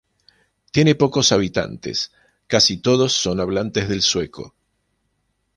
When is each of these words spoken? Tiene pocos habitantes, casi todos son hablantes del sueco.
Tiene 0.71 0.95
pocos 0.95 1.31
habitantes, 1.31 2.11
casi 2.47 2.77
todos 2.81 3.13
son 3.13 3.39
hablantes 3.39 3.87
del 3.87 4.01
sueco. 4.01 4.55